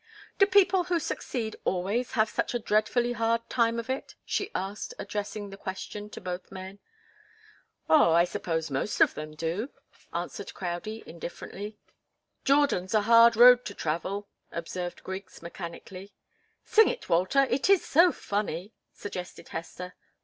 [0.39, 4.95] "Do people who succeed always have such a dreadfully hard time of it?" she asked,
[4.97, 6.79] addressing the question to both men.
[7.87, 9.69] "Oh, I suppose most of them do,"
[10.11, 11.77] answered Crowdie, indifferently.
[12.45, 16.13] "'Jordan's a hard road to travel,'" observed Griggs, mechanically.
[16.65, 19.93] "Sing it, Walter it is so funny!" suggested Hester.